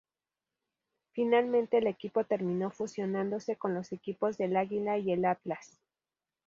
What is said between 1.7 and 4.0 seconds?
el equipo terminó fusionándose con los